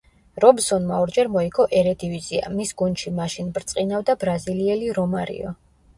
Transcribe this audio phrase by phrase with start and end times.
[0.43, 5.55] რობსონმა ორჯერ მოიგო ერედივიზია, მის გუნდში მაშინ ბრწყინავდა ბრაზილიელი რომარიო.